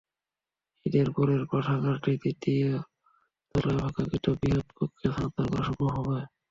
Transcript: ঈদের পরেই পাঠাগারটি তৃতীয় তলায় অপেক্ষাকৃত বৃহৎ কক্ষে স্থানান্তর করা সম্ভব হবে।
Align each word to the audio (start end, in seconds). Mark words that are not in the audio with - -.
ঈদের 0.85 1.07
পরেই 1.15 1.41
পাঠাগারটি 1.51 2.11
তৃতীয় 2.23 2.69
তলায় 3.55 3.79
অপেক্ষাকৃত 3.79 4.25
বৃহৎ 4.39 4.67
কক্ষে 4.77 5.07
স্থানান্তর 5.07 5.45
করা 5.49 5.63
সম্ভব 5.67 5.89
হবে। 5.97 6.19